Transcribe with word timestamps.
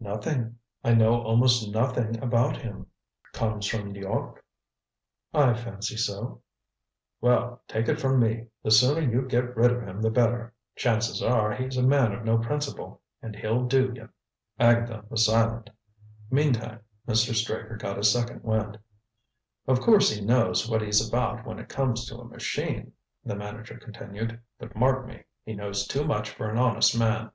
"Nothing 0.00 0.56
I 0.82 0.94
know 0.94 1.12
almost 1.20 1.68
nothing 1.70 2.18
about 2.22 2.56
him." 2.56 2.86
"Comes 3.34 3.66
from 3.66 3.92
N'York?" 3.92 4.38
"I 5.34 5.52
fancy 5.52 5.98
so." 5.98 6.40
"Well, 7.20 7.62
take 7.68 7.88
it 7.90 8.00
from 8.00 8.18
me, 8.18 8.46
the 8.62 8.70
sooner 8.70 9.02
you 9.02 9.28
get 9.28 9.54
rid 9.54 9.70
of 9.70 9.82
him 9.82 10.00
the 10.00 10.08
better. 10.08 10.54
Chances 10.74 11.20
are 11.22 11.52
he's 11.54 11.76
a 11.76 11.82
man 11.82 12.12
of 12.12 12.24
no 12.24 12.38
principle, 12.38 13.02
and 13.20 13.36
he'll 13.36 13.66
do 13.66 13.92
you." 13.94 14.08
Agatha 14.58 15.04
was 15.10 15.26
silent. 15.26 15.68
Meantime 16.30 16.80
Mr. 17.06 17.34
Straker 17.34 17.76
got 17.76 17.98
his 17.98 18.10
second 18.10 18.42
wind. 18.42 18.78
"Of 19.66 19.80
course 19.82 20.10
he 20.10 20.24
knows 20.24 20.66
what 20.66 20.80
he's 20.80 21.06
about 21.06 21.44
when 21.44 21.58
it 21.58 21.68
comes 21.68 22.06
to 22.06 22.16
a 22.20 22.24
machine," 22.24 22.92
the 23.22 23.36
manager 23.36 23.76
continued, 23.76 24.40
"but 24.58 24.74
mark 24.74 25.06
me, 25.06 25.24
he 25.44 25.52
knows 25.52 25.86
too 25.86 26.06
much 26.06 26.30
for 26.30 26.48
an 26.48 26.56
honest 26.56 26.98
man. 26.98 27.30